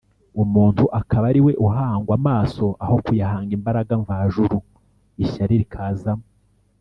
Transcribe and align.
Umuntu 0.43 0.83
akaba 0.99 1.25
ari 1.31 1.41
we 1.45 1.53
uhangwa 1.67 2.11
amaso 2.19 2.65
aho 2.83 2.95
kuyahanga 3.05 3.51
imbaraga 3.57 3.91
mvajuru, 4.03 4.57
ishyari 5.23 5.55
rikazamo 5.63 6.25